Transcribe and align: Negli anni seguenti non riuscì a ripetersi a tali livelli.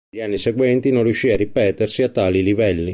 Negli 0.09 0.23
anni 0.23 0.37
seguenti 0.39 0.91
non 0.91 1.03
riuscì 1.03 1.29
a 1.29 1.35
ripetersi 1.35 2.01
a 2.01 2.09
tali 2.09 2.41
livelli. 2.41 2.89